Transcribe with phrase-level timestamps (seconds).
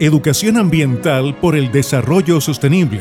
[0.00, 3.00] Educación ambiental por el desarrollo sostenible.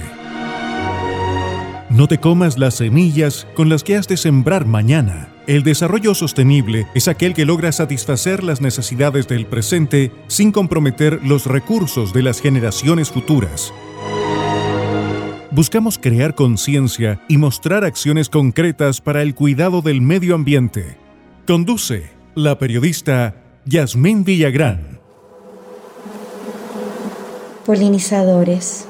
[1.92, 5.30] No te comas las semillas con las que has de sembrar mañana.
[5.46, 11.46] El desarrollo sostenible es aquel que logra satisfacer las necesidades del presente sin comprometer los
[11.46, 13.72] recursos de las generaciones futuras.
[15.52, 20.98] Buscamos crear conciencia y mostrar acciones concretas para el cuidado del medio ambiente.
[21.46, 23.36] Conduce la periodista
[23.66, 24.97] Yasmín Villagrán.
[27.68, 28.86] Polinizadores.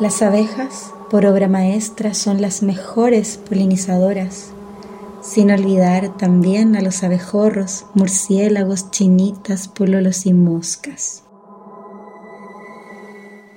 [0.00, 4.50] Las abejas, por obra maestra, son las mejores polinizadoras,
[5.22, 11.22] sin olvidar también a los abejorros, murciélagos, chinitas, pololos y moscas.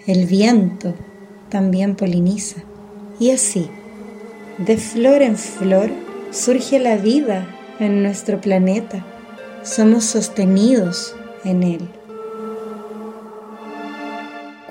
[0.05, 0.93] El viento
[1.49, 2.61] también poliniza,
[3.19, 3.71] y así,
[4.59, 5.89] de flor en flor,
[6.29, 7.47] surge la vida
[7.79, 9.03] en nuestro planeta.
[9.63, 12.02] Somos sostenidos en él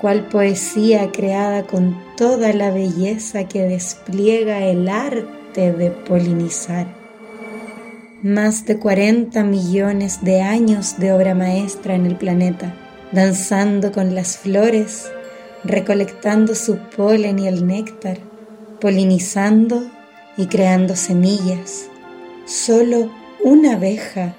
[0.03, 6.87] cual poesía creada con toda la belleza que despliega el arte de polinizar.
[8.21, 12.75] Más de 40 millones de años de obra maestra en el planeta,
[13.13, 15.09] danzando con las flores,
[15.63, 18.17] recolectando su polen y el néctar,
[18.81, 19.89] polinizando
[20.35, 21.85] y creando semillas.
[22.45, 23.09] Solo
[23.41, 24.35] una abeja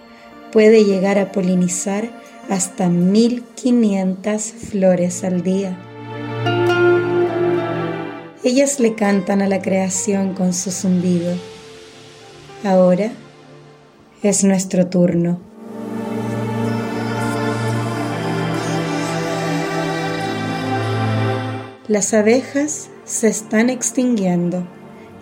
[0.52, 2.10] puede llegar a polinizar
[2.48, 5.78] hasta 1500 flores al día.
[8.42, 11.34] Ellas le cantan a la creación con su zumbido.
[12.62, 13.10] Ahora
[14.22, 15.40] es nuestro turno.
[21.88, 24.66] Las abejas se están extinguiendo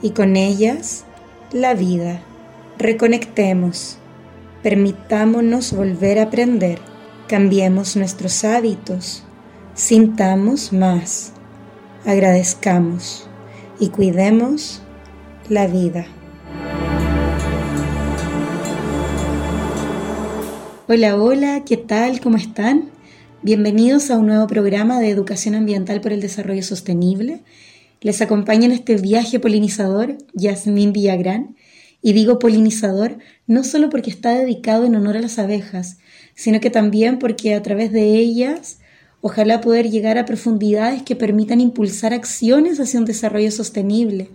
[0.01, 1.05] y con ellas
[1.53, 2.21] la vida.
[2.79, 3.99] Reconectemos,
[4.63, 6.92] permitámonos volver a aprender
[7.33, 9.23] Cambiemos nuestros hábitos,
[9.73, 11.33] sintamos más,
[12.05, 13.27] agradezcamos
[13.81, 14.83] y cuidemos
[15.49, 16.05] la vida.
[20.87, 22.21] Hola, hola, ¿qué tal?
[22.21, 22.91] ¿Cómo están?
[23.41, 27.41] Bienvenidos a un nuevo programa de Educación Ambiental por el Desarrollo Sostenible.
[28.03, 31.57] Les acompaña en este viaje polinizador Yasmín Villagrán.
[32.03, 35.99] Y digo polinizador no solo porque está dedicado en honor a las abejas,
[36.35, 38.79] sino que también porque a través de ellas
[39.21, 44.29] ojalá poder llegar a profundidades que permitan impulsar acciones hacia un desarrollo sostenible.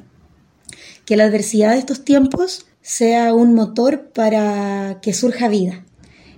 [1.06, 5.84] Que la adversidad de estos tiempos sea un motor para que surja vida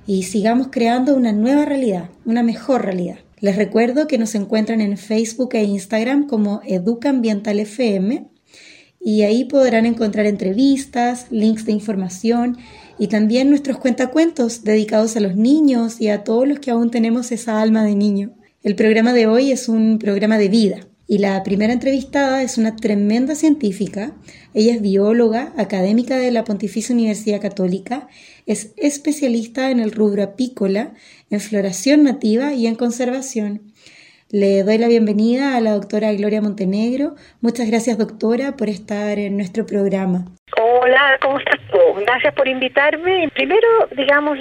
[0.07, 3.19] y sigamos creando una nueva realidad, una mejor realidad.
[3.40, 8.28] Les recuerdo que nos encuentran en Facebook e Instagram como Educa Ambiental FM
[9.00, 12.58] y ahí podrán encontrar entrevistas, links de información
[12.98, 17.32] y también nuestros cuentacuentos dedicados a los niños y a todos los que aún tenemos
[17.32, 18.36] esa alma de niño.
[18.62, 22.76] El programa de hoy es un programa de vida y la primera entrevistada es una
[22.76, 24.14] tremenda científica.
[24.54, 28.09] Ella es bióloga, académica de la Pontificia Universidad Católica,
[28.46, 30.94] es especialista en el rubro apícola,
[31.30, 33.69] en floración nativa y en conservación.
[34.31, 37.16] Le doy la bienvenida a la doctora Gloria Montenegro.
[37.41, 40.25] Muchas gracias, doctora, por estar en nuestro programa.
[40.62, 41.79] Hola, ¿cómo estás tú?
[42.06, 43.28] Gracias por invitarme.
[43.34, 43.67] Primero,
[43.97, 44.38] digamos,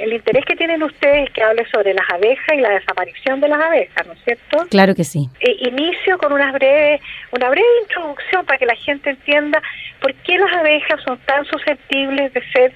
[0.00, 3.60] el interés que tienen ustedes que hable sobre las abejas y la desaparición de las
[3.60, 4.66] abejas, ¿no es cierto?
[4.70, 5.28] Claro que sí.
[5.40, 6.98] E, inicio con una breve,
[7.32, 9.60] una breve introducción para que la gente entienda
[10.00, 12.72] por qué las abejas son tan susceptibles de ser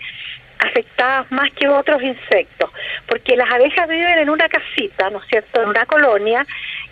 [0.58, 2.70] afectadas más que otros insectos,
[3.06, 6.46] porque las abejas viven en una casita, ¿no es cierto?, en una colonia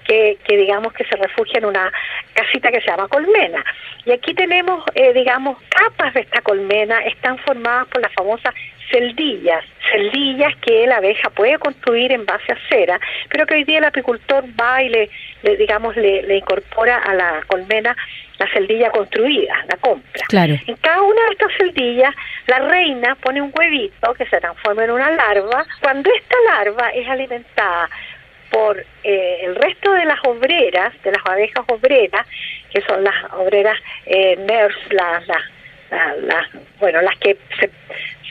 [0.04, 1.90] que, que digamos que se refugia en una
[2.34, 3.64] casita que se llama colmena.
[4.04, 8.54] Y aquí tenemos, eh, digamos, capas de esta colmena, están formadas por las famosas
[8.90, 13.78] celdillas, celdillas que la abeja puede construir en base a cera, pero que hoy día
[13.78, 15.10] el apicultor va y le,
[15.56, 17.96] digamos, le, le, incorpora a la colmena
[18.38, 20.24] la celdilla construida, la compra.
[20.28, 20.54] Claro.
[20.66, 22.14] En cada una de estas celdillas,
[22.46, 25.64] la reina pone un huevito que se transforma en una larva.
[25.80, 27.88] Cuando esta larva es alimentada
[28.50, 32.26] por eh, el resto de las obreras, de las abejas obreras,
[32.72, 34.36] que son las obreras eh,
[34.90, 35.26] las,
[36.22, 36.46] las,
[36.80, 37.70] bueno, las que se,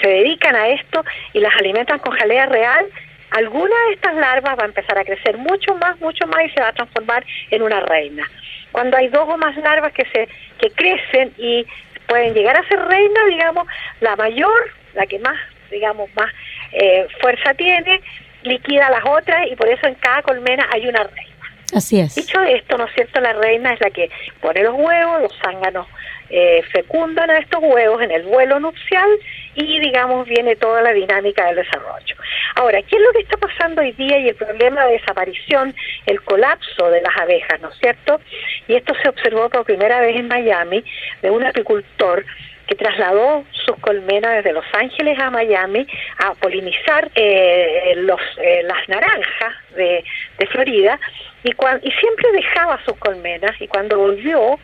[0.02, 2.86] se dedican a esto y las alimentan con jalea real,
[3.32, 6.62] alguna de estas larvas va a empezar a crecer mucho más, mucho más y se
[6.62, 8.30] va a transformar en una reina.
[8.74, 10.28] Cuando hay dos o más larvas que se
[10.60, 11.66] que crecen y
[12.08, 13.66] pueden llegar a ser reina, digamos,
[14.02, 15.40] la mayor, la que más,
[15.72, 16.32] digamos, más
[16.74, 18.02] eh, fuerza tiene,
[18.44, 21.34] liquida a las otras y por eso en cada colmena hay una reina.
[21.74, 22.16] Así es.
[22.16, 23.22] Dicho esto, ¿no es cierto?
[23.22, 24.10] La reina es la que
[24.42, 25.88] pone los huevos, los zánganos
[26.30, 29.10] eh, fecundan a estos huevos en el vuelo nupcial
[29.56, 32.16] y digamos viene toda la dinámica del desarrollo.
[32.56, 36.22] Ahora, ¿qué es lo que está pasando hoy día y el problema de desaparición, el
[36.22, 38.20] colapso de las abejas, ¿no es cierto?
[38.68, 40.84] Y esto se observó por primera vez en Miami
[41.22, 42.26] de un apicultor
[42.68, 45.86] que trasladó sus colmenas desde Los Ángeles a Miami
[46.20, 50.04] a polinizar eh, los, eh, las naranjas de,
[50.38, 51.00] de Florida
[51.44, 54.60] y, y siempre dejaba sus colmenas y cuando volvió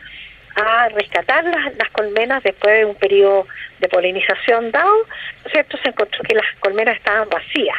[0.55, 3.47] a rescatar las, colmenas después de un periodo
[3.79, 4.93] de polinización dado,
[5.51, 5.77] ¿cierto?
[5.83, 7.77] Se encontró que las colmenas estaban vacías.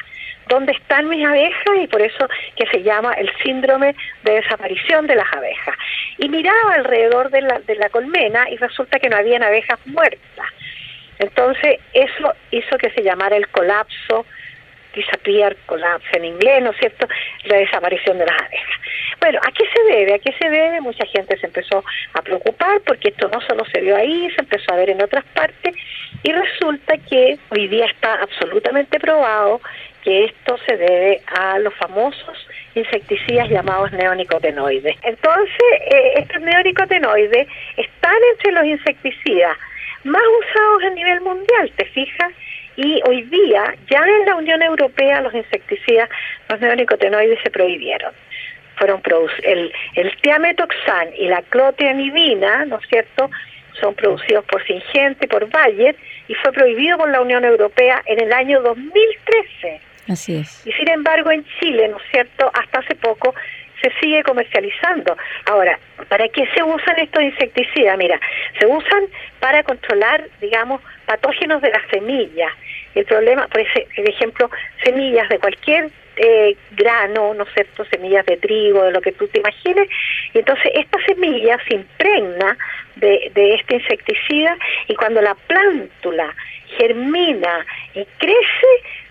[0.48, 1.76] ¿Dónde están mis abejas?
[1.80, 3.94] Y por eso que se llama el síndrome
[4.24, 5.76] de desaparición de las abejas.
[6.18, 10.46] Y miraba alrededor de la, de la colmena y resulta que no habían abejas muertas.
[11.18, 14.26] Entonces, eso hizo que se llamara el colapso
[14.94, 17.06] disappear, collapse en inglés, ¿no es cierto?,
[17.44, 18.80] la desaparición de las abejas.
[19.20, 20.14] Bueno, ¿a qué se debe?
[20.14, 20.80] ¿A qué se debe?
[20.80, 21.84] Mucha gente se empezó
[22.14, 25.24] a preocupar porque esto no solo se vio ahí, se empezó a ver en otras
[25.34, 25.74] partes
[26.22, 29.60] y resulta que hoy día está absolutamente probado
[30.02, 34.96] que esto se debe a los famosos insecticidas llamados neonicotenoides.
[35.02, 37.46] Entonces, eh, estos neonicotenoides
[37.76, 39.56] están entre los insecticidas
[40.04, 42.32] más usados a nivel mundial, ¿te fijas?
[42.80, 46.08] Y hoy día ya en la Unión Europea los insecticidas,
[46.48, 48.12] los neonicotinoides se prohibieron.
[48.76, 49.02] Fueron
[49.42, 53.30] el, el tiametoxan y la clotianidina, ¿no es cierto?,
[53.78, 55.94] son producidos por Singente, por Bayer,
[56.28, 59.80] y fue prohibido por la Unión Europea en el año 2013.
[60.08, 60.66] Así es.
[60.66, 63.34] Y sin embargo en Chile, ¿no es cierto?, hasta hace poco
[63.82, 65.16] se sigue comercializando.
[65.46, 65.78] Ahora,
[66.08, 67.96] ¿para qué se usan estos insecticidas?
[67.98, 68.18] Mira,
[68.58, 69.04] se usan
[69.38, 72.52] para controlar, digamos, patógenos de las semillas.
[72.94, 74.50] El problema, por ejemplo,
[74.82, 79.26] semillas de cualquier eh, grano, ¿no es cierto?, semillas de trigo, de lo que tú
[79.28, 79.88] te imagines,
[80.34, 82.58] y entonces esta semilla se impregna
[82.96, 84.56] de, de este insecticida
[84.88, 86.34] y cuando la plántula
[86.76, 87.64] germina
[87.94, 88.66] y crece,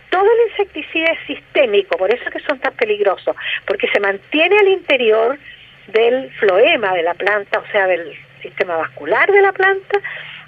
[0.10, 3.36] todo el insecticida es sistémico, por eso que son tan peligrosos,
[3.66, 5.38] porque se mantiene al interior
[5.88, 10.00] del floema de la planta, o sea, del sistema vascular de la planta,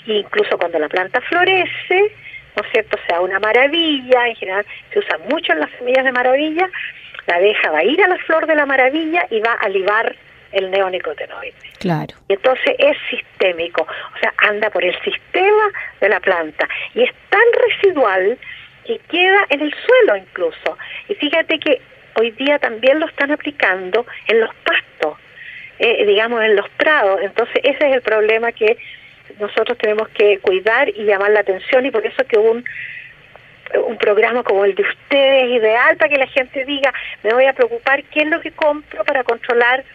[0.08, 2.12] e incluso cuando la planta florece,
[2.56, 2.98] ¿no es cierto?
[3.02, 6.70] O sea, una maravilla, en general se usa mucho en las semillas de maravilla,
[7.28, 10.16] la abeja va a ir a la flor de la maravilla y va a libar
[10.52, 11.54] el neonicotenoide.
[11.80, 12.16] Claro.
[12.28, 17.12] Y entonces es sistémico, o sea, anda por el sistema de la planta y es
[17.30, 18.38] tan residual
[18.86, 20.78] que queda en el suelo incluso.
[21.08, 21.82] Y fíjate que
[22.16, 25.18] hoy día también lo están aplicando en los pastos,
[25.80, 27.22] eh, digamos en los prados.
[27.22, 28.78] Entonces ese es el problema que
[29.40, 32.64] nosotros tenemos que cuidar y llamar la atención y por eso que un
[33.88, 36.94] un programa como el de ustedes es ideal para que la gente diga,
[37.24, 39.86] me voy a preocupar qué es lo que compro para controlar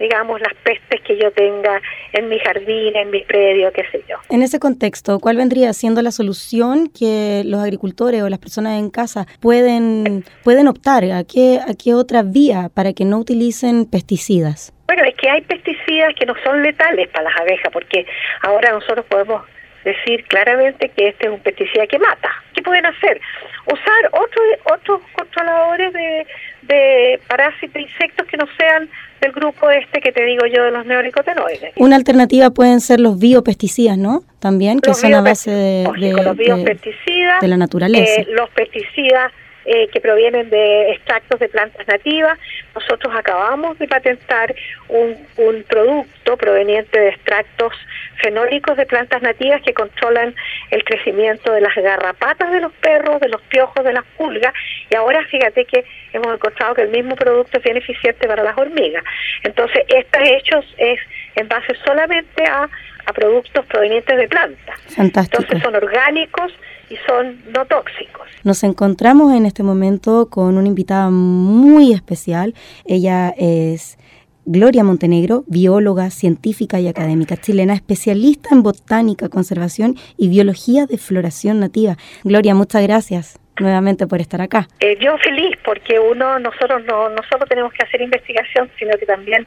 [0.00, 1.78] digamos, las pestes que yo tenga
[2.14, 4.16] en mi jardín, en mi predio, qué sé yo.
[4.30, 8.88] En ese contexto, ¿cuál vendría siendo la solución que los agricultores o las personas en
[8.88, 11.04] casa pueden, pueden optar?
[11.12, 14.72] ¿A qué, ¿A qué otra vía para que no utilicen pesticidas?
[14.90, 18.04] Bueno, es que hay pesticidas que no son letales para las abejas, porque
[18.42, 19.44] ahora nosotros podemos
[19.84, 22.28] decir claramente que este es un pesticida que mata.
[22.52, 23.20] ¿Qué pueden hacer?
[23.66, 26.26] Usar otros otros controladores de,
[26.62, 28.90] de parásitos, insectos que no sean
[29.20, 31.72] del grupo este que te digo yo de los neonicotinoides.
[31.76, 34.24] Una alternativa pueden ser los biopesticidas, ¿no?
[34.40, 38.22] También, que son a base de, los biopesticidas, de la naturaleza.
[38.22, 39.30] Eh, los pesticidas
[39.72, 42.36] eh, que provienen de extractos de plantas nativas.
[42.74, 44.52] Nosotros acabamos de patentar
[44.88, 47.72] un, un producto proveniente de extractos
[48.20, 50.34] fenólicos de plantas nativas que controlan
[50.72, 54.52] el crecimiento de las garrapatas de los perros, de los piojos, de las pulgas,
[54.90, 58.58] y ahora fíjate que hemos encontrado que el mismo producto es bien eficiente para las
[58.58, 59.04] hormigas.
[59.44, 60.98] Entonces, estos hechos es
[61.36, 62.68] en base solamente a,
[63.06, 64.80] a productos provenientes de plantas.
[64.96, 65.42] Fantástico.
[65.42, 66.52] Entonces son orgánicos
[66.90, 68.28] y son no tóxicos.
[68.44, 72.54] Nos encontramos en este momento con una invitada muy especial.
[72.84, 73.98] Ella es
[74.44, 81.60] Gloria Montenegro, bióloga, científica y académica chilena, especialista en botánica, conservación y biología de floración
[81.60, 81.96] nativa.
[82.24, 84.66] Gloria, muchas gracias nuevamente por estar acá.
[84.80, 89.06] Eh, yo feliz porque uno, nosotros no, no solo tenemos que hacer investigación, sino que
[89.06, 89.46] también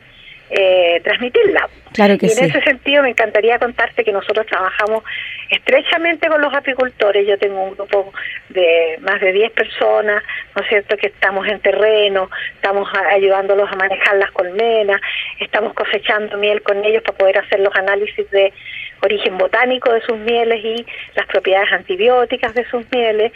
[0.55, 1.67] eh, transmitirla.
[1.93, 5.03] Claro que y en ese sentido me encantaría contarte que nosotros trabajamos
[5.49, 7.27] estrechamente con los apicultores.
[7.27, 8.13] Yo tengo un grupo
[8.49, 10.21] de más de 10 personas,
[10.55, 15.01] ¿no es cierto?, que estamos en terreno, estamos ayudándolos a manejar las colmenas,
[15.39, 18.53] estamos cosechando miel con ellos para poder hacer los análisis de
[19.01, 23.31] origen botánico de sus mieles y las propiedades antibióticas de sus mieles.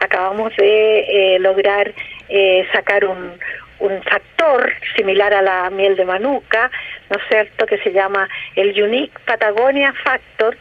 [0.00, 1.92] Acabamos de eh, lograr
[2.28, 3.38] eh, sacar un,
[3.80, 6.70] un factor similar a la miel de manuka,
[7.10, 10.56] ¿no es cierto?, que se llama el Unique Patagonia Factor,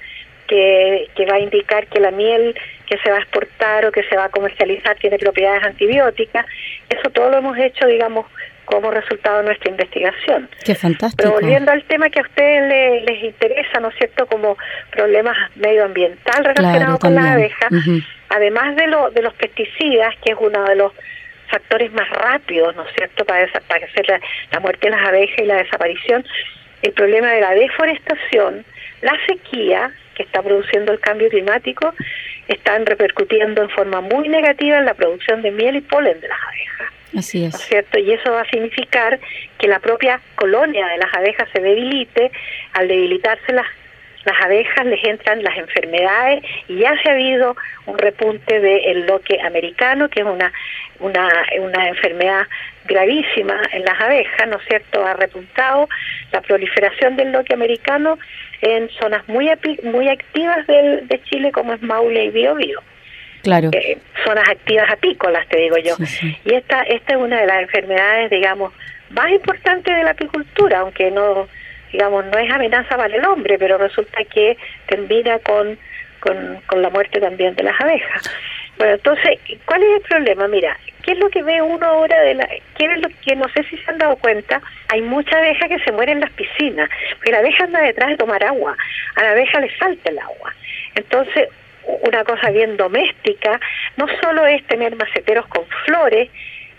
[0.48, 2.56] que, que va a indicar que la miel
[2.88, 6.46] que se va a exportar o que se va a comercializar tiene propiedades antibióticas.
[6.90, 8.26] Eso todo lo hemos hecho, digamos,
[8.68, 10.50] como resultado de nuestra investigación.
[10.64, 11.24] Qué fantástico.
[11.24, 14.58] Pero volviendo al tema que a ustedes les, interesa, ¿no es cierto?, como
[14.92, 17.68] problemas medioambientales relacionados con la abeja,
[18.30, 20.92] además de, lo, de los pesticidas, que es uno de los
[21.50, 24.20] factores más rápidos, ¿no es cierto?, para, para hacer la,
[24.52, 26.26] la muerte de las abejas y la desaparición,
[26.82, 28.66] el problema de la deforestación,
[29.02, 31.94] la sequía que está produciendo el cambio climático,
[32.48, 36.40] están repercutiendo en forma muy negativa en la producción de miel y polen de las
[36.42, 36.94] abejas.
[37.16, 37.56] Así es.
[37.56, 38.00] cierto?
[38.00, 39.20] Y eso va a significar
[39.58, 42.32] que la propia colonia de las abejas se debilite.
[42.74, 43.66] Al debilitarse las,
[44.28, 47.56] las abejas les entran las enfermedades y ya se ha habido
[47.86, 50.52] un repunte del loque americano, que es una,
[51.00, 51.30] una,
[51.60, 52.46] una enfermedad
[52.86, 55.06] gravísima en las abejas, ¿no es cierto?
[55.06, 55.88] Ha repuntado
[56.32, 58.20] la proliferación del loque americano
[58.62, 59.50] en zonas muy
[59.84, 62.82] muy activas del, de Chile como es Maule y Biobío.
[63.44, 63.70] Claro.
[63.72, 65.96] Eh, zonas activas apícolas, te digo yo.
[66.44, 68.74] Y esta, esta es una de las enfermedades, digamos,
[69.12, 71.48] más importantes de la apicultura, aunque no,
[71.92, 75.78] digamos, no es amenaza para el hombre, pero resulta que termina con,
[76.20, 78.24] con, la muerte también de las abejas.
[78.78, 80.48] Bueno, entonces, ¿cuál es el problema?
[80.48, 82.48] Mira, ¿qué es lo que ve uno ahora de la...
[82.78, 84.62] ¿Qué es que no sé si se han dado cuenta?
[84.90, 88.18] Hay mucha abeja que se muere en las piscinas, porque la abeja anda detrás de
[88.18, 88.76] tomar agua,
[89.16, 90.54] a la abeja le falta el agua.
[90.96, 91.50] Entonces,
[92.02, 93.60] una cosa bien doméstica,
[93.96, 96.30] no solo es tener maceteros con flores,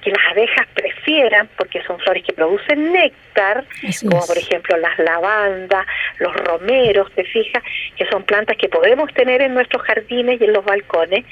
[0.02, 3.64] que las abejas prefieran, porque son flores que producen néctar,
[4.08, 5.86] como por ejemplo las lavandas,
[6.18, 7.62] los romeros, te fijas,
[7.96, 11.24] que son plantas que podemos tener en nuestros jardines y en los balcones,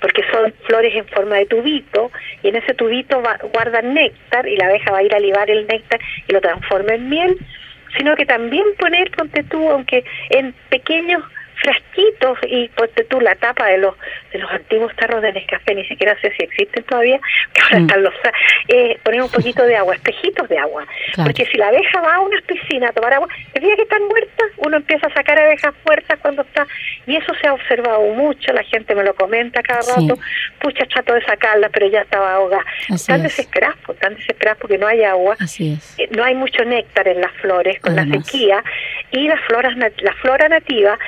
[0.00, 2.10] porque son flores en forma de tubito,
[2.42, 5.50] y en ese tubito va, guardan néctar, y la abeja va a ir a libar
[5.50, 7.36] el néctar y lo transforma en miel,
[7.96, 11.22] sino que también poner, ponte tú, aunque en pequeños
[11.62, 13.94] frasquitos y ponte tú la tapa de los
[14.32, 17.18] de los antiguos tarros de Nescafé, ni siquiera sé si existen todavía,
[17.52, 17.82] que ahora mm.
[17.82, 18.14] están los
[18.68, 20.86] eh, poner un poquito de agua, espejitos de agua,
[21.16, 24.06] porque si la abeja va a una piscina a tomar agua, el día que están
[24.06, 26.66] muertas, uno empieza a sacar abejas muertas cuando está,
[27.06, 30.18] y eso se ha observado mucho, la gente me lo comenta cada rato,
[30.60, 35.04] pucha, trato de sacarla, pero ya estaba ahogada, están desesperadas, están desesperadas porque no hay
[35.04, 38.62] agua, eh, no hay mucho néctar en las flores con la sequía,
[39.10, 40.98] y las floras, la flora nativa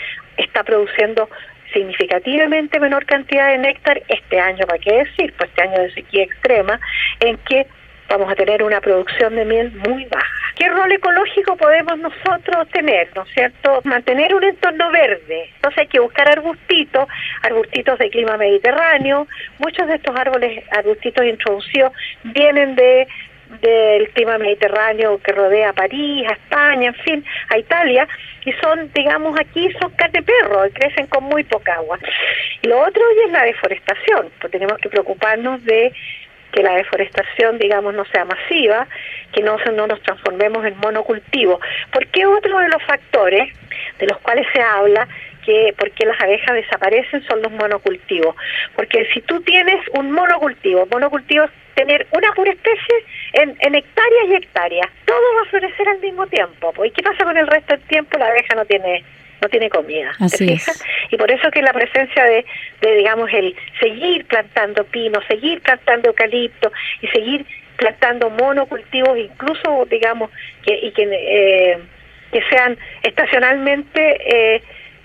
[0.40, 1.28] está produciendo
[1.72, 5.32] significativamente menor cantidad de néctar este año, ¿para qué decir?
[5.36, 6.80] Pues este año de sequía extrema,
[7.20, 7.66] en que
[8.08, 10.26] vamos a tener una producción de miel muy baja.
[10.56, 13.80] ¿Qué rol ecológico podemos nosotros tener, no es cierto?
[13.84, 15.48] Mantener un entorno verde.
[15.54, 17.06] Entonces hay que buscar arbustitos,
[17.42, 19.28] arbustitos de clima mediterráneo.
[19.58, 21.92] Muchos de estos árboles, arbustitos introducidos,
[22.24, 23.06] vienen de
[23.60, 28.06] del clima mediterráneo que rodea a París, a España, en fin, a Italia,
[28.44, 31.98] y son, digamos, aquí son carne perro, y crecen con muy poca agua.
[32.62, 35.92] Lo otro hoy es la deforestación, pues tenemos que preocuparnos de
[36.52, 38.86] que la deforestación, digamos, no sea masiva,
[39.32, 41.60] que no, no nos transformemos en monocultivo.
[41.92, 43.52] Porque otro de los factores
[43.98, 45.06] de los cuales se habla
[45.44, 48.34] que por qué las abejas desaparecen son los monocultivos.
[48.74, 51.46] Porque si tú tienes un monocultivo, monocultivo
[51.80, 52.96] tener una pura especie
[53.32, 56.84] en, en, hectáreas y hectáreas, todo va a florecer al mismo tiempo.
[56.84, 58.18] ¿Y qué pasa con el resto del tiempo?
[58.18, 59.04] La abeja no tiene
[59.42, 60.12] no tiene comida.
[60.20, 60.54] Así
[61.10, 62.44] Y por eso que la presencia de,
[62.82, 66.70] de, digamos, el seguir plantando pino, seguir plantando eucalipto
[67.00, 67.46] y seguir
[67.76, 70.30] plantando monocultivos, incluso, digamos,
[70.62, 71.78] que, y que, eh,
[72.32, 74.00] que sean estacionalmente...
[74.26, 74.62] Eh,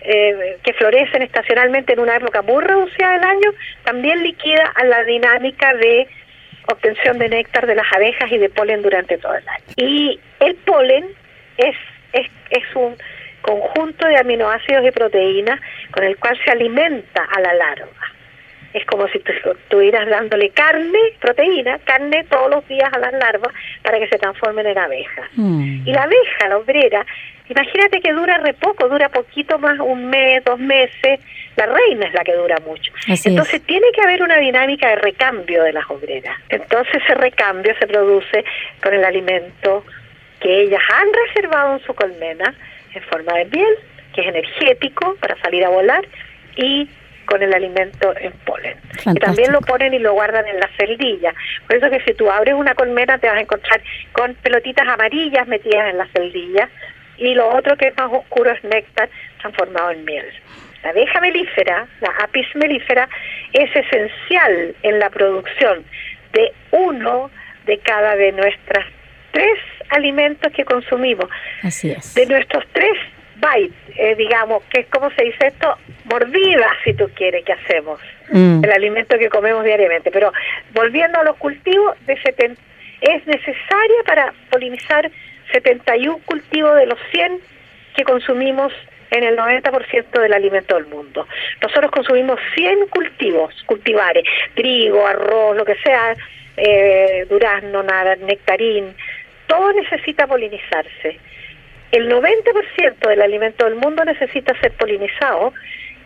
[0.07, 3.51] eh, que florecen estacionalmente en una época muy reducida del año,
[3.85, 6.07] también liquida a la dinámica de
[6.67, 9.65] obtención de néctar de las abejas y de polen durante todo el año.
[9.75, 11.05] Y el polen
[11.57, 11.75] es,
[12.13, 12.95] es, es un
[13.41, 15.59] conjunto de aminoácidos y proteínas
[15.91, 17.91] con el cual se alimenta a la larva.
[18.73, 23.53] Es como si estuvieras dándole carne, proteína, carne todos los días a las larvas
[23.83, 25.29] para que se transformen en abejas.
[25.35, 25.87] Mm.
[25.87, 27.05] Y la abeja, la obrera,
[27.49, 31.19] Imagínate que dura re poco, dura poquito más, un mes, dos meses.
[31.55, 32.91] La reina es la que dura mucho.
[33.07, 36.37] Entonces tiene que haber una dinámica de recambio de las obreras.
[36.49, 38.43] Entonces ese recambio se produce
[38.81, 39.85] con el alimento
[40.39, 42.53] que ellas han reservado en su colmena
[42.93, 43.75] en forma de miel,
[44.13, 46.05] que es energético para salir a volar,
[46.55, 46.89] y
[47.25, 48.77] con el alimento en polen.
[49.05, 51.33] Y también lo ponen y lo guardan en la celdilla.
[51.67, 53.81] Por eso que si tú abres una colmena te vas a encontrar
[54.13, 56.69] con pelotitas amarillas metidas en la celdilla
[57.17, 60.25] y lo otro que es más oscuro es néctar transformado en miel.
[60.83, 63.09] La abeja melífera, la apis melífera,
[63.53, 65.83] es esencial en la producción
[66.33, 67.31] de uno
[67.65, 68.85] de cada de nuestras
[69.31, 69.57] tres
[69.89, 71.27] alimentos que consumimos.
[71.63, 72.13] Así es.
[72.13, 72.97] De nuestros tres
[73.35, 77.99] bite, digamos, que es como se dice esto, mordida, si tú quieres, que hacemos,
[78.31, 78.63] mm.
[78.63, 80.11] el alimento que comemos diariamente.
[80.11, 80.31] Pero
[80.73, 82.13] volviendo a los cultivos, de
[83.01, 85.11] es necesaria para polinizar
[85.51, 87.39] 71 cultivos de los 100
[87.95, 88.73] que consumimos
[89.11, 91.27] en el 90% del alimento del mundo.
[91.61, 94.23] Nosotros consumimos 100 cultivos, cultivares,
[94.55, 96.15] trigo, arroz, lo que sea,
[96.57, 98.95] eh, durazno, nada, nectarín,
[99.47, 101.19] todo necesita polinizarse.
[101.91, 105.53] El 90% del alimento del mundo necesita ser polinizado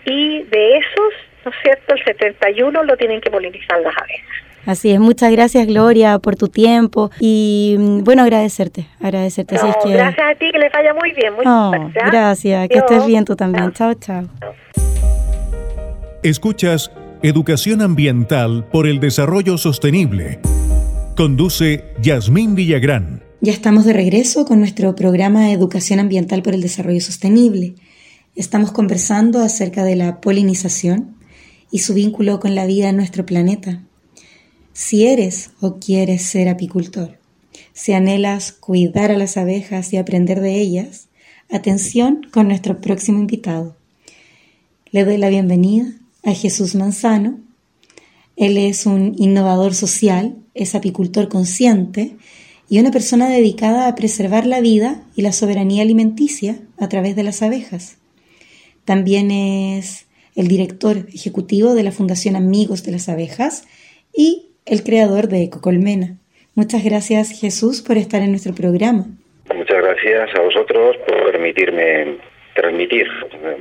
[0.05, 1.13] y de esos,
[1.45, 4.48] ¿no es cierto?, el 71 lo tienen que polinizar las abejas.
[4.65, 9.55] Así es, muchas gracias Gloria por tu tiempo y mm, bueno, agradecerte, agradecerte.
[9.55, 11.33] Gracias a ti, que le falla muy bien.
[11.33, 13.71] Muchas gracias, que estés bien tú también.
[13.73, 14.23] Chao, chao.
[16.23, 20.39] Escuchas Educación Ambiental por el Desarrollo Sostenible.
[21.15, 23.23] Conduce Yasmín Villagrán.
[23.41, 27.75] Ya estamos de regreso con nuestro programa Educación Ambiental por el Desarrollo Sostenible.
[28.35, 31.15] Estamos conversando acerca de la polinización
[31.71, 33.81] y su vínculo con la vida en nuestro planeta
[34.73, 37.17] si eres o quieres ser apicultor,
[37.73, 41.07] si anhelas cuidar a las abejas y aprender de ellas,
[41.51, 43.75] atención con nuestro próximo invitado.
[44.91, 45.91] Le doy la bienvenida
[46.23, 47.39] a Jesús Manzano.
[48.35, 52.15] Él es un innovador social, es apicultor consciente
[52.69, 57.23] y una persona dedicada a preservar la vida y la soberanía alimenticia a través de
[57.23, 57.97] las abejas.
[58.85, 63.63] También es el director ejecutivo de la Fundación Amigos de las Abejas
[64.15, 66.17] y el creador de Ecocolmena.
[66.55, 69.05] Muchas gracias Jesús por estar en nuestro programa.
[69.53, 72.17] Muchas gracias a vosotros por permitirme
[72.53, 73.07] transmitir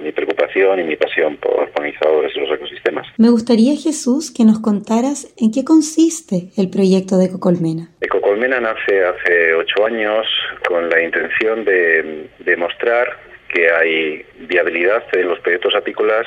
[0.02, 3.06] mi preocupación y mi pasión por polinizadores y los ecosistemas.
[3.16, 7.90] Me gustaría, Jesús, que nos contaras en qué consiste el proyecto de Ecocolmena.
[8.00, 10.26] Ecocolmena nace hace ocho años
[10.66, 13.06] con la intención de demostrar
[13.48, 16.26] que hay viabilidad en los proyectos apícolas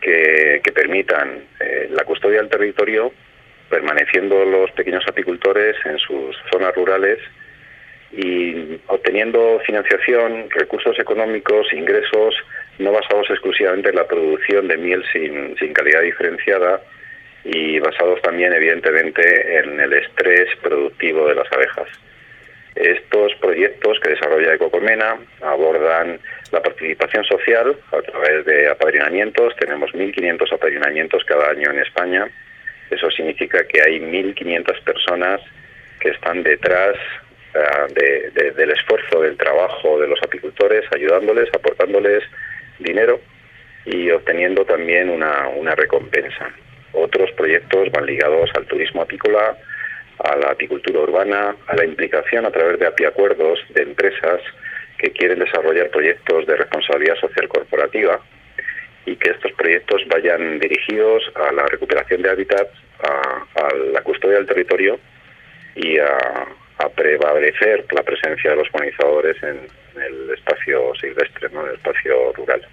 [0.00, 3.12] que, permitan eh, la custodia del territorio
[3.70, 7.18] permaneciendo los pequeños apicultores en sus zonas rurales
[8.12, 12.34] y obteniendo financiación, recursos económicos, ingresos
[12.78, 16.80] no basados exclusivamente en la producción de miel sin, calidad diferenciada
[17.44, 21.88] y basados también evidentemente en el estrés productivo de las abejas.
[22.74, 26.18] Estos proyectos que desarrolla Ecocolmena abordan
[26.50, 29.54] la participación social a través de apadrinamientos.
[29.56, 32.30] Tenemos 1.500 apadrinamientos cada año en España
[32.90, 35.40] eso significa que hay 1.500 personas
[36.00, 36.96] que están detrás
[37.54, 42.22] eh, del esfuerzo, del trabajo de los apicultores, ayudándoles, aportándoles
[42.78, 43.20] dinero
[43.84, 46.50] y obteniendo también una, una recompensa.
[46.92, 49.56] Otros proyectos van ligados al turismo apícola,
[50.18, 54.40] a la apicultura urbana, a la implicación a través de apiacuerdos de empresas
[54.98, 58.20] que quieren desarrollar proyectos de responsabilidad social corporativa
[59.06, 62.70] y que estos proyectos vayan dirigidos a la recuperación de hábitats,
[63.02, 64.98] a, la custodia del territorio
[65.74, 66.46] y a,
[66.96, 69.58] prevalecer la presencia de los polinizadores en,
[70.00, 72.66] el espacio silvestre, en el espacio rural.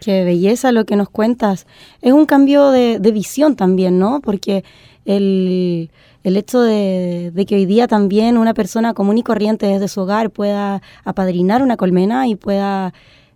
[0.00, 1.66] Qué belleza lo que nos cuentas.
[2.02, 4.20] Es un cambio de, visión también, ¿no?
[4.22, 4.62] Porque
[5.04, 5.90] el,
[6.22, 10.02] el hecho de, de, que hoy día también una persona común y corriente desde su
[10.02, 12.92] hogar pueda apadrinar una colmena y pueda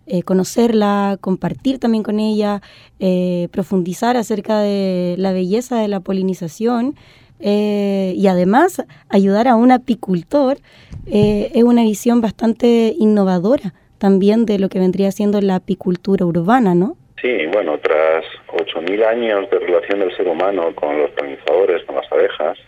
[0.08, 2.60] eh, conocerla, compartir también con ella,
[3.00, 6.94] eh, profundizar acerca de la belleza de la polinización
[7.40, 10.58] eh, y además ayudar a un apicultor
[11.06, 16.96] es una visión bastante innovadora también de lo que vendría siendo la apicultura urbana, ¿no?
[17.20, 22.10] Sí, bueno, tras 8.000 años de relación del ser humano con los polinizadores, con las
[22.12, 22.58] abejas,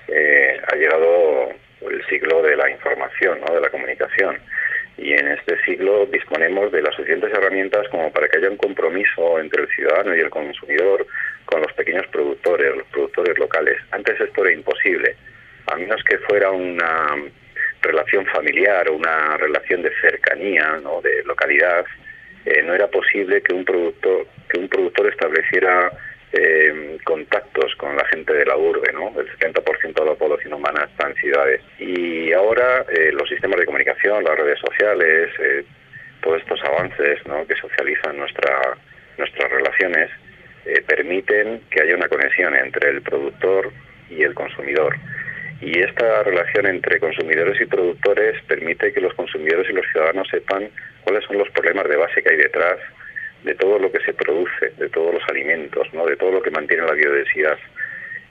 [0.72, 1.50] ha llegado
[1.82, 3.54] el siglo de la información, ¿no?
[3.54, 4.36] de la comunicación
[4.98, 9.38] y en este siglo disponemos de las suficientes herramientas como para que haya un compromiso
[9.38, 11.06] entre el ciudadano y el consumidor
[11.44, 13.78] con los pequeños productores, los productores locales.
[13.92, 15.16] Antes esto era imposible,
[15.68, 17.14] a menos que fuera una
[17.80, 21.86] relación familiar o una relación de cercanía o de localidad,
[22.44, 25.92] eh, no era posible que un productor que un productor estableciera
[26.32, 29.08] eh, contactos con la gente de la urbe, ¿no?
[29.18, 31.62] El 70% de la población humana está en ciudades.
[31.78, 35.64] Y ahora eh, los sistemas de comunicación, las redes sociales, eh,
[36.22, 38.76] todos estos avances que socializan nuestra,
[39.16, 40.10] nuestras relaciones,
[40.66, 43.72] eh, permiten que haya una conexión entre el productor
[44.10, 44.96] y el consumidor.
[45.60, 50.68] Y esta relación entre consumidores y productores permite que los consumidores y los ciudadanos sepan
[51.04, 52.78] cuáles son los problemas de base que hay detrás
[53.44, 56.06] de todo lo que se produce, de todos los alimentos, ¿no?
[56.06, 57.58] de todo lo que mantiene la biodiversidad.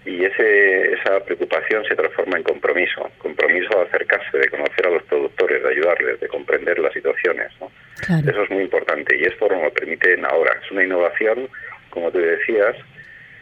[0.06, 5.04] y ese, esa preocupación se transforma en compromiso, compromiso a acercarse, de conocer a los
[5.04, 7.52] productores, de ayudarles, de comprender las situaciones.
[8.02, 10.56] Eso es muy importante y esto nos lo permiten ahora.
[10.64, 11.50] Es una innovación,
[11.90, 12.76] como te decías,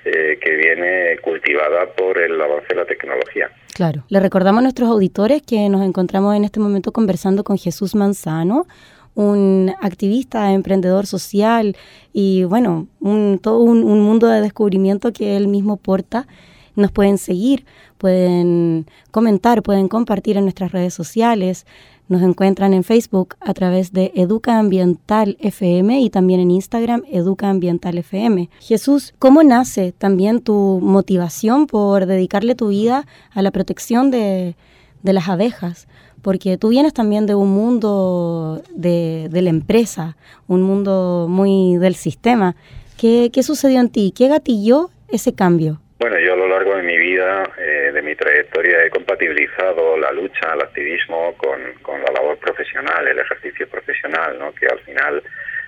[0.06, 3.50] eh, que viene cultivada por el avance de la tecnología.
[3.74, 4.04] Claro.
[4.08, 8.68] Le recordamos a nuestros auditores que nos encontramos en este momento conversando con Jesús Manzano,
[9.16, 11.76] un activista, emprendedor social
[12.14, 16.28] y bueno, un, todo un, un mundo de descubrimiento que él mismo porta
[16.76, 17.66] nos pueden seguir,
[17.98, 21.66] pueden comentar, pueden compartir en nuestras redes sociales.
[22.08, 27.50] Nos encuentran en Facebook a través de Educa Ambiental FM y también en Instagram Educa
[27.50, 28.50] Ambiental FM.
[28.60, 34.56] Jesús, ¿cómo nace también tu motivación por dedicarle tu vida a la protección de,
[35.02, 35.88] de las abejas?
[36.26, 41.94] Porque tú vienes también de un mundo de, de la empresa, un mundo muy del
[41.94, 42.56] sistema.
[43.00, 44.12] ¿Qué, ¿Qué sucedió en ti?
[44.18, 45.78] ¿Qué gatilló ese cambio?
[46.00, 50.12] Bueno, yo a lo largo de mi vida, eh, de mi trayectoria, he compatibilizado la
[50.14, 51.62] lucha, el activismo con,
[52.04, 54.52] la labor profesional, el ejercicio profesional, ¿no?
[54.56, 55.22] que al final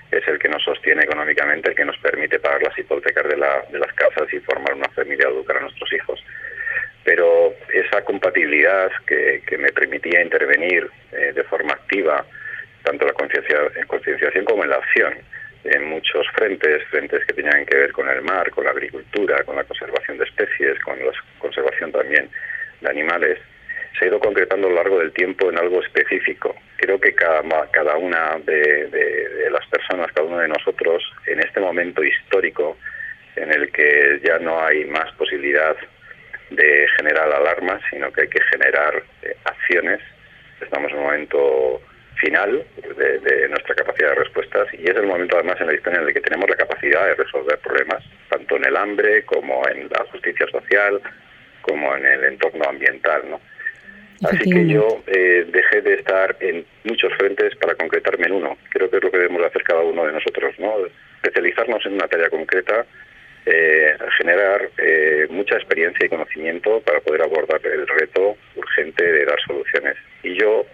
[0.10, 3.94] es el que nos sostiene económicamente, el que nos permite pagar las hipotecas de, las
[3.94, 6.20] casas y formar una familia, educar a nuestros hijos.
[7.08, 12.26] Pero esa compatibilidad que, me permitía intervenir eh, de forma activa,
[12.84, 15.14] tanto en la concienciación como en la acción,
[15.64, 19.56] en muchos frentes, frentes que tenían que ver con el mar, con la agricultura, con
[19.56, 22.30] la conservación de especies, con la conservación también
[22.82, 23.40] de animales,
[23.98, 26.58] se ha ido concretando a lo largo del tiempo en algo específico.
[26.76, 27.42] Creo que cada,
[27.72, 32.78] cada una de, las personas, cada uno de nosotros, en este momento histórico
[33.38, 35.78] en el que ya no hay más posibilidad
[36.50, 40.00] de generar alarmas, sino que hay que generar eh, acciones,
[40.62, 41.82] estamos en un momento
[42.16, 42.66] final
[42.98, 46.14] de, nuestra capacidad de respuestas y es el momento además en la historia en el
[46.14, 50.48] que tenemos la capacidad de resolver problemas, tanto en el hambre como en la justicia
[50.48, 51.00] social,
[51.62, 53.22] como en el entorno ambiental.
[53.30, 53.42] ¿no?
[54.24, 58.58] Así que yo eh, dejé de estar en muchos frentes para concretarme en uno.
[58.70, 60.74] Creo que es lo que debemos hacer cada uno de nosotros, ¿no?
[61.22, 62.86] especializarnos en una tarea concreta,
[63.50, 69.40] eh, generar eh, mucha experiencia y conocimiento para poder abordar el reto urgente de dar
[69.48, 69.96] soluciones.
[70.22, 70.66] Y yo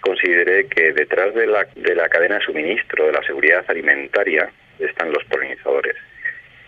[0.00, 5.12] consideré que detrás de la, de la cadena de suministro, de la seguridad alimentaria, están
[5.12, 5.94] los polinizadores.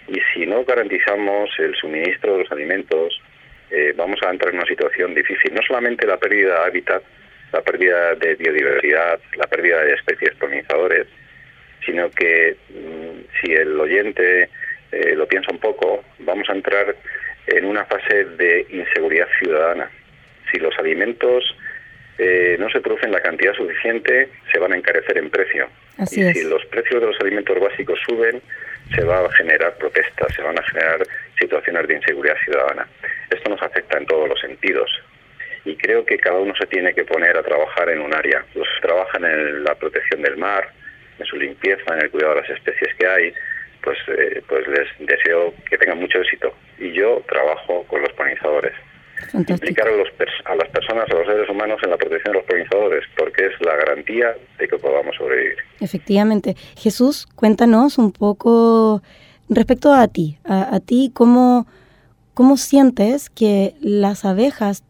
[0.08, 3.18] Y si no garantizamos el suministro de los alimentos,
[3.70, 5.54] eh, vamos a entrar en una situación difícil.
[5.54, 7.02] No solamente la pérdida de hábitat,
[7.54, 11.06] la pérdida de biodiversidad, la pérdida de especies polinizadores,
[11.86, 14.50] sino que mm, si el oyente
[14.94, 16.94] eh, lo piensa un poco, vamos a entrar
[17.46, 19.90] en una fase de inseguridad ciudadana.
[20.50, 21.44] Si los alimentos
[22.18, 25.68] eh, no se producen la cantidad suficiente, se van a encarecer en precio.
[25.98, 28.40] y si los precios de los alimentos básicos suben,
[28.94, 31.02] se va a generar protestas, se van a generar
[31.38, 32.86] situaciones de inseguridad ciudadana.
[33.30, 34.90] Esto nos afecta en todos los sentidos.
[35.64, 38.44] Y creo que cada uno se tiene que poner a trabajar en un área.
[38.54, 40.68] Los que trabajan en la protección del mar,
[41.18, 43.34] en su limpieza, en el cuidado de las especies que hay,
[43.84, 46.52] pues, eh, pues les deseo que tengan mucho éxito.
[46.78, 48.72] Y yo trabajo con los polinizadores
[49.32, 50.08] implicar a, los
[50.44, 53.52] a las personas, a los seres humanos en la protección de los polinizadores, porque es
[53.60, 55.56] la garantía de que podamos sobrevivir.
[55.80, 56.56] Efectivamente.
[56.76, 59.02] Jesús, cuéntanos un poco
[59.48, 61.66] respecto a ti, a, ti, ¿cómo,
[62.34, 64.84] ¿cómo sientes que las abejas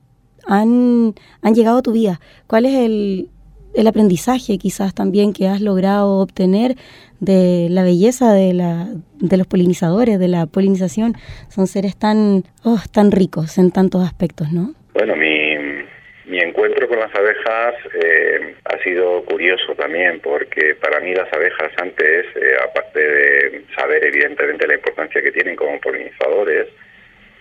[0.46, 2.20] han, han llegado a tu vida?
[2.46, 3.28] ¿Cuál es el,
[3.74, 6.76] el aprendizaje quizás también que has logrado obtener
[7.20, 11.14] de la belleza de, la, de los polinizadores, de la polinización.
[11.48, 14.74] Son seres tan, oh, tan ricos en tantos aspectos, ¿no?
[14.94, 15.56] Bueno, mi,
[16.26, 21.72] mi encuentro con las abejas eh, ha sido curioso también, porque para mí las abejas
[21.78, 26.68] antes, eh, aparte de saber evidentemente la importancia que tienen como polinizadores,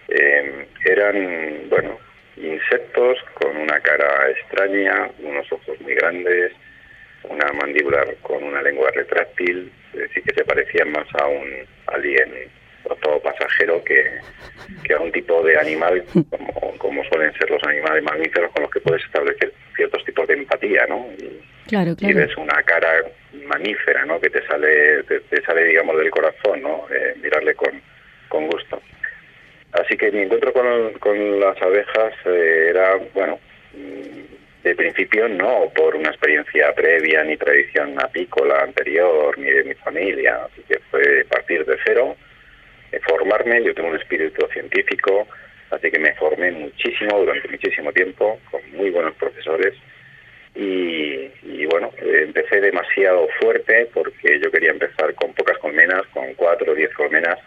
[0.09, 1.97] eh, eran, bueno,
[2.37, 6.51] insectos con una cara extraña, unos ojos muy grandes,
[7.23, 11.49] una mandíbula con una lengua retráctil, decir, que se parecían más a un
[11.87, 12.31] alien
[13.01, 14.19] todo pasajero que,
[14.83, 18.71] que a un tipo de animal como, como suelen ser los animales mamíferos con los
[18.71, 21.07] que puedes establecer ciertos tipos de empatía, ¿no?
[21.17, 22.15] Y, claro, claro.
[22.15, 22.89] ves una cara
[23.45, 24.19] mamífera, ¿no?
[24.19, 26.85] Que te sale, te, sale digamos, del corazón, ¿no?
[26.91, 27.81] Eh, mirarle con,
[28.29, 28.81] con gusto.
[29.73, 33.39] Así que mi encuentro con, las abejas eh, era, bueno,
[34.63, 40.45] de principio no por una experiencia previa ni tradición apícola anterior ni de mi familia,
[40.45, 42.15] así que fue partir de cero,
[42.91, 45.27] eh, formarme, yo tengo un espíritu científico,
[45.71, 49.73] así que me formé muchísimo durante muchísimo tiempo con muy buenos profesores.
[50.55, 56.75] Y, bueno, empecé demasiado fuerte porque yo quería empezar con pocas colmenas, con cuatro o
[56.75, 57.39] diez colmenas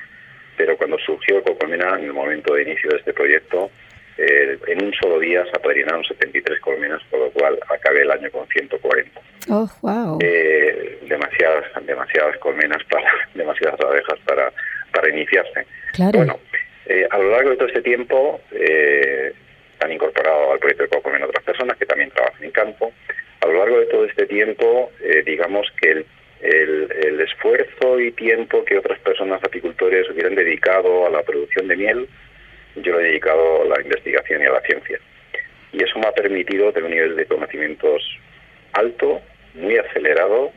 [0.57, 3.71] pero cuando surgió Cocolmena, en el momento de inicio de este proyecto,
[4.19, 8.31] eh, en un solo día se apadrinaron 73 colmenas, por lo cual acabé el año
[8.31, 9.21] con 140.
[9.51, 10.19] Oh, wow.
[10.23, 14.53] Eh, demasiadas, demasiadas colmenas para, demasiadas abejas para,
[14.92, 15.66] para iniciarse.
[15.92, 16.19] Claro.
[16.19, 16.40] Bueno,
[16.87, 19.33] eh, a lo largo de todo este tiempo eh,
[19.81, 22.92] han incorporado al proyecto de Cocolmena otras personas que también trabajan en campo.
[23.40, 24.90] A lo largo de todo este tiempo,
[25.25, 26.07] digamos que el
[26.40, 31.77] el, el, esfuerzo y tiempo que otras personas apicultores hubieran dedicado a la producción de
[31.77, 32.09] miel
[32.77, 34.99] yo lo he dedicado a la investigación y a la ciencia.
[35.72, 38.03] Y eso me ha permitido tener un nivel de conocimientos
[38.72, 39.20] alto,
[39.55, 40.53] muy acelerado,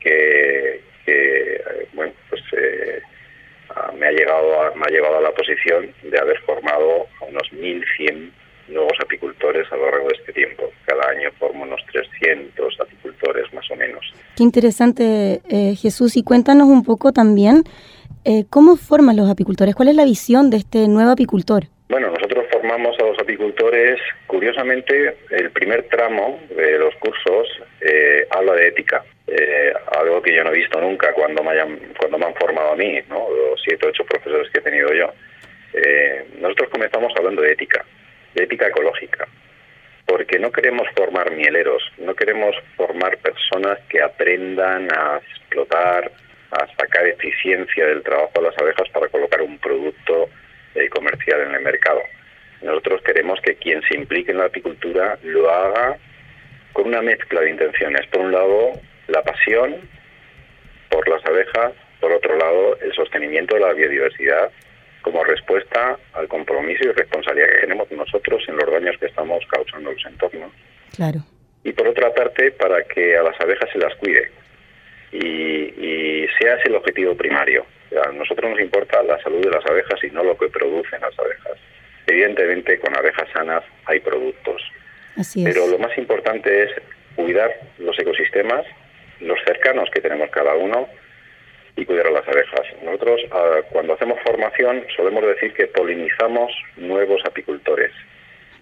[0.00, 0.80] que,
[1.92, 3.02] bueno, pues eh,
[3.98, 7.50] me ha llegado a, me ha llevado a la posición de haber formado a unos
[7.52, 8.30] 1.100
[8.68, 10.70] nuevos apicultores a lo largo de este tiempo.
[10.86, 14.04] Cada año formo unos 300 apicultores más o menos.
[14.36, 16.16] Qué interesante, eh, Jesús.
[16.16, 17.64] Y cuéntanos un poco también
[18.26, 19.74] eh, ¿Cómo forman los apicultores?
[19.74, 21.64] ¿Cuál es la visión de este nuevo apicultor?
[21.90, 27.46] Bueno, nosotros formamos a los apicultores, curiosamente, el primer tramo de los cursos
[27.82, 31.78] eh, habla de ética, eh, algo que yo no he visto nunca cuando me, hayan,
[31.98, 33.28] cuando me han formado a mí, ¿no?
[33.28, 35.12] los siete o ocho profesores que he tenido yo.
[36.40, 37.84] nosotros comenzamos hablando de ética,
[38.34, 39.26] de ética ecológica,
[40.06, 46.10] porque no queremos formar mieleros, no queremos formar personas que aprendan a explotar
[46.50, 50.28] a sacar eficiencia del trabajo de las abejas para colocar un producto
[50.74, 52.00] eh, comercial en el mercado.
[52.62, 55.98] Nosotros queremos que quien se implique en la apicultura lo haga
[56.72, 58.06] con una mezcla de intenciones.
[58.08, 58.72] Por un lado,
[59.08, 59.76] la pasión
[60.88, 64.50] por las abejas, por otro lado, el sostenimiento de la biodiversidad
[65.04, 69.90] como respuesta al compromiso y responsabilidad que tenemos nosotros en los daños que estamos causando
[69.90, 70.50] en los entornos.
[70.96, 71.20] Claro.
[71.62, 74.30] Y por otra parte, para que a las abejas se las cuide
[75.12, 77.66] y, sea ese el objetivo primario.
[78.02, 81.16] a nosotros nos importa la salud de las abejas y no lo que producen las
[81.18, 81.58] abejas.
[82.06, 84.62] Evidentemente, con abejas sanas hay productos.
[85.34, 86.70] Pero lo más importante es
[87.14, 88.64] cuidar los ecosistemas,
[89.20, 90.88] los cercanos que tenemos cada uno
[91.76, 92.66] y cuidar a las abejas.
[92.82, 97.92] Nosotros, ah, cuando hacemos formación, solemos decir que polinizamos nuevos apicultores.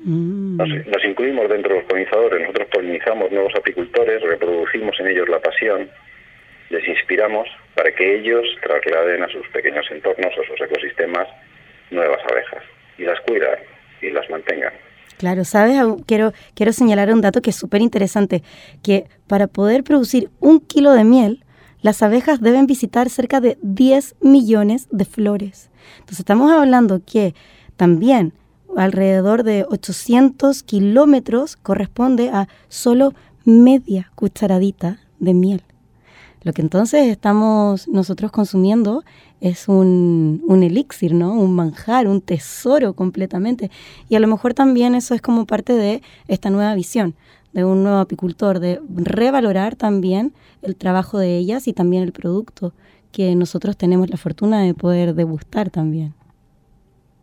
[0.01, 0.57] Mm.
[0.57, 5.41] Nos, nos, incluimos dentro de los polinizadores, nosotros polinizamos nuevos apicultores, reproducimos en ellos la
[5.41, 5.89] pasión
[6.73, 11.29] les inspiramos para que ellos trasladen a sus pequeños entornos, a sus ecosistemas,
[11.91, 12.65] nuevas abejas
[12.99, 13.59] y las cuidan
[14.01, 14.73] y las mantengan.
[15.19, 18.43] Claro, sabes, quiero, quiero señalar un dato que es súper interesante,
[18.83, 21.42] que para poder producir un kilo de miel,
[21.83, 25.69] las abejas deben visitar cerca de 10 millones de flores.
[25.99, 27.35] Entonces estamos hablando que
[27.77, 28.33] también
[28.77, 33.13] alrededor de 800 kilómetros corresponde a solo
[33.45, 35.63] media cucharadita de miel.
[36.45, 39.05] Lo que entonces estamos nosotros consumiendo
[39.41, 41.35] es un, un, elixir, ¿no?
[41.35, 43.71] Un manjar, un tesoro completamente.
[44.09, 47.15] Y a lo mejor también eso es como parte de esta nueva visión
[47.53, 52.73] de un nuevo apicultor, de revalorar también el trabajo de ellas y también el producto
[53.13, 56.15] que nosotros tenemos la fortuna de poder degustar también.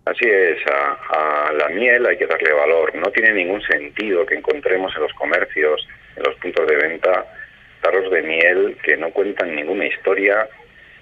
[0.06, 2.96] Así es, a, a la miel hay que darle valor.
[2.96, 7.26] No tiene ningún sentido que encontremos en los comercios, en los puntos de venta,
[7.82, 10.48] tarros de miel que no cuentan ninguna historia,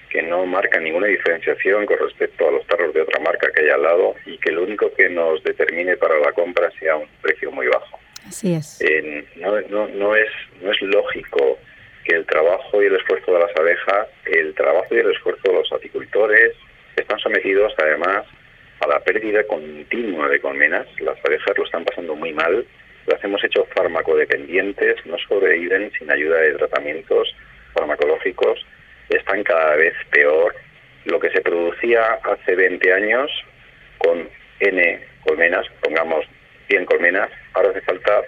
[0.09, 3.69] que no marcan ninguna diferenciación con respecto a los tarros de otra marca que hay
[3.69, 7.51] al lado y que lo único que nos determine para la compra sea un precio
[7.51, 7.99] muy bajo.
[8.27, 8.81] Así es.
[8.81, 10.29] Eh, no, no, no, es,
[10.61, 11.57] no es lógico
[12.03, 15.53] que el trabajo y el esfuerzo de las abejas, el trabajo y el esfuerzo de
[15.53, 16.53] los apicultores
[16.95, 18.25] están sometidos además
[18.79, 20.87] a la pérdida continua de colmenas.
[20.99, 22.65] Las abejas lo están pasando muy mal
[23.07, 27.33] las hemos hecho farmacodependientes, no sobreviven sin ayuda de tratamientos
[27.73, 28.65] farmacológicos,
[29.09, 30.53] están cada vez peor.
[31.05, 33.31] Lo que se producía hace 20 años
[33.97, 36.25] con N colmenas, pongamos
[36.67, 38.21] 100 colmenas, ahora hace falta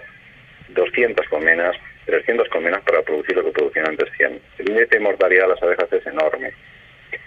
[0.70, 1.76] 200 colmenas,
[2.06, 4.42] 300 colmenas para producir lo que producían antes 100.
[4.60, 6.54] El índice de mortalidad de las abejas es enorme.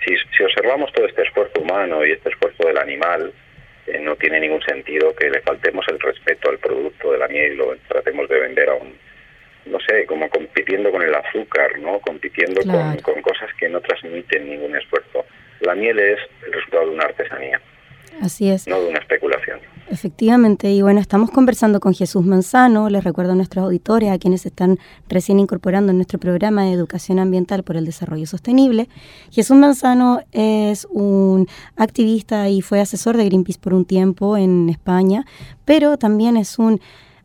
[0.04, 3.32] Si, si observamos todo este esfuerzo humano y este esfuerzo del animal,
[3.86, 7.52] eh, no tiene ningún sentido que le faltemos el respeto al producto de la miel
[7.52, 8.96] y lo tratemos de vender a un,
[9.66, 11.98] no sé, como compitiendo con el azúcar, ¿no?
[12.00, 15.26] Compitiendo con, con cosas que no transmiten ningún esfuerzo.
[15.60, 17.60] La miel es el resultado de una artesanía.
[18.20, 18.66] Así es.
[18.66, 19.58] No de una especulación.
[19.90, 24.46] Efectivamente, y bueno, estamos conversando con Jesús Manzano, les recuerdo a nuestros auditores, a quienes
[24.46, 28.88] están recién incorporando en nuestro programa de Educación Ambiental por el Desarrollo Sostenible.
[29.30, 31.46] Jesús Manzano es un
[31.76, 35.26] activista y fue asesor de Greenpeace por un tiempo en España,
[35.66, 36.80] pero también es un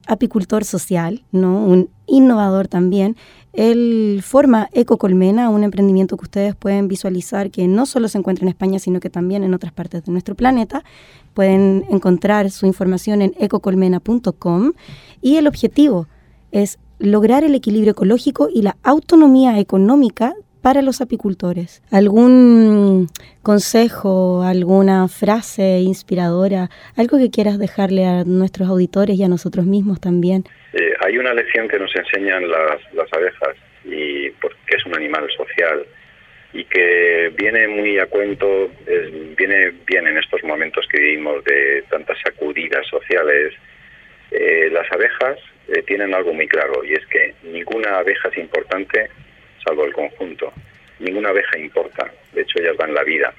[0.08, 1.64] apicultor social, ¿no?
[1.64, 3.16] un innovador también.
[3.54, 8.50] Él forma Ecocolmena, un emprendimiento que ustedes pueden visualizar que no solo se encuentra en
[8.50, 10.84] España, sino que también en otras partes de nuestro planeta.
[11.34, 14.74] Pueden encontrar su información en ecocolmena.com
[15.22, 16.08] y el objetivo
[16.52, 20.34] es lograr el equilibrio ecológico y la autonomía económica
[20.68, 21.82] para los apicultores.
[21.94, 23.08] ¿Algún
[23.42, 30.02] consejo, alguna frase inspiradora, algo que quieras dejarle a nuestros auditores y a nosotros mismos
[30.02, 30.44] también?
[30.74, 35.86] Eh, hay una lección que nos enseñan las, abejas, y porque es un animal social
[36.52, 38.70] y que viene muy a cuento,
[39.38, 43.54] viene bien en estos momentos que vivimos de tantas sacudidas sociales.
[44.32, 45.38] Eh, las abejas
[45.70, 49.08] eh, tienen algo muy claro y es que ninguna abeja es importante
[49.68, 50.52] salvo el conjunto.
[51.00, 53.34] Ninguna abeja importa, de hecho ellas dan la vida,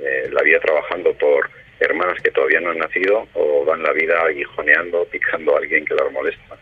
[0.00, 4.20] eh, la vida trabajando por hermanas que todavía no han nacido o dan la vida
[4.24, 6.56] aguijoneando, picando a alguien que las molesta.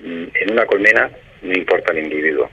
[0.00, 1.10] Mm, en una colmena
[1.42, 2.50] no importa el individuo,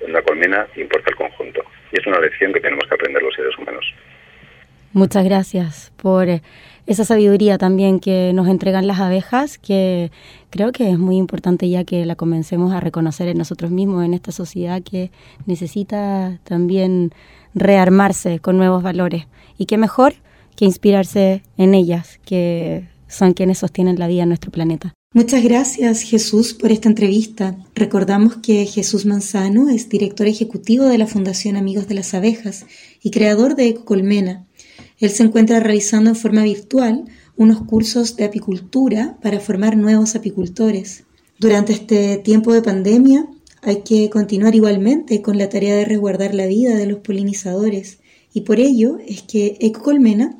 [0.00, 1.62] en una colmena importa el conjunto.
[1.92, 3.84] Y es una lección que tenemos que aprender los seres humanos.
[4.92, 6.26] Muchas gracias por
[6.90, 10.10] esa sabiduría también que nos entregan las abejas, que
[10.50, 14.12] creo que es muy importante ya que la comencemos a reconocer en nosotros mismos, en
[14.12, 15.12] esta sociedad que
[15.46, 17.12] necesita también
[17.54, 19.28] rearmarse con nuevos valores.
[19.56, 20.14] Y qué mejor
[20.56, 24.92] que inspirarse en ellas, que son quienes sostienen la vida en nuestro planeta.
[25.14, 27.56] Muchas gracias Jesús por esta entrevista.
[27.76, 32.66] Recordamos que Jesús Manzano es director ejecutivo de la Fundación Amigos de las Abejas
[33.00, 34.46] y creador de Ecocolmena,
[35.00, 37.04] él se encuentra realizando en forma virtual
[37.36, 41.04] unos cursos de apicultura para formar nuevos apicultores.
[41.38, 43.26] Durante este tiempo de pandemia
[43.62, 47.98] hay que continuar igualmente con la tarea de resguardar la vida de los polinizadores
[48.34, 50.36] y por ello es que Ecocolmena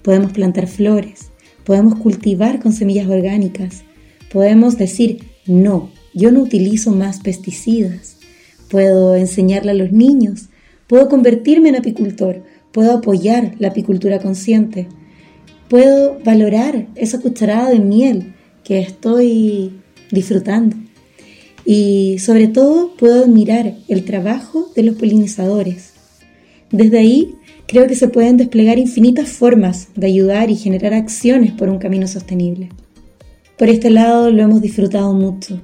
[0.02, 1.30] Podemos plantar flores,
[1.66, 3.84] podemos cultivar con semillas orgánicas,
[4.32, 8.18] podemos decir, no, yo no utilizo más pesticidas,
[8.70, 10.50] puedo enseñarle a los niños,
[10.88, 14.88] puedo convertirme en apicultor, puedo apoyar la apicultura consciente,
[15.70, 19.80] puedo valorar esa cucharada de miel que estoy
[20.12, 20.76] disfrutando.
[21.66, 25.94] Y sobre todo puedo admirar el trabajo de los polinizadores.
[26.72, 27.36] Desde ahí
[27.68, 32.08] creo que se pueden desplegar infinitas formas de ayudar y generar acciones por un camino
[32.08, 32.70] sostenible.
[33.58, 35.62] Por este lado lo hemos disfrutado mucho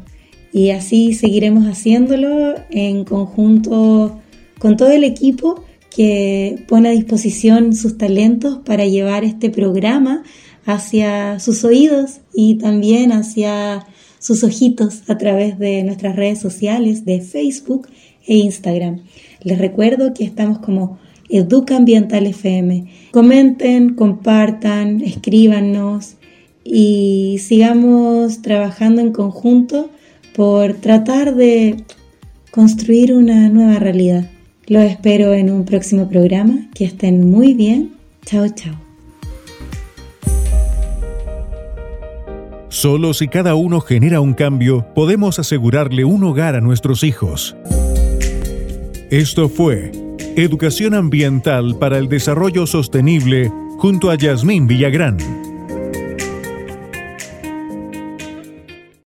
[0.54, 4.22] y así seguiremos haciéndolo en conjunto
[4.60, 5.65] con todo el equipo
[5.96, 10.24] que pone a disposición sus talentos para llevar este programa
[10.66, 13.86] hacia sus oídos y también hacia
[14.20, 17.88] sus ojitos a través de nuestras redes sociales de Facebook
[18.28, 19.02] e Instagram.
[19.44, 20.98] Les recuerdo que estamos como
[21.30, 22.86] Educa Ambiental FM.
[23.12, 26.16] Comenten, compartan, escríbanos
[26.64, 29.90] y sigamos trabajando en conjunto
[30.36, 31.86] por tratar de
[32.52, 34.30] construir una nueva realidad.
[34.68, 36.68] Los espero en un próximo programa.
[36.74, 37.94] Que estén muy bien.
[38.26, 38.76] Chao, chao.
[42.70, 47.56] Solo si cada uno genera un cambio, podemos asegurarle un hogar a nuestros hijos.
[49.12, 49.92] Esto fue
[50.36, 55.45] Educación Ambiental para el Desarrollo Sostenible junto a Yasmín Villagrán.